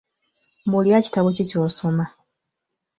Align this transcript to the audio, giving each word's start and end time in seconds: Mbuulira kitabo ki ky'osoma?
Mbuulira 0.65 0.97
kitabo 1.05 1.27
ki 1.35 1.43
ky'osoma? 1.49 2.05